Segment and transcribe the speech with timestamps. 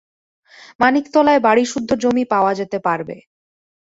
[0.79, 3.15] মানিকতলায় বাড়িসুদ্ধ জমি পাওয়া যেতে পারবে।